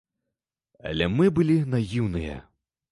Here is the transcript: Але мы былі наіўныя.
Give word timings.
Але 0.91 1.11
мы 1.19 1.31
былі 1.39 1.57
наіўныя. 1.77 2.45